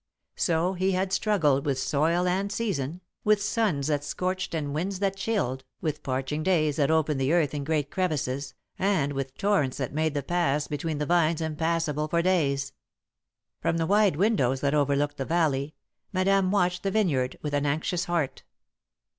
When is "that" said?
3.85-4.03, 4.97-5.15, 6.77-6.89, 9.77-9.93, 14.61-14.73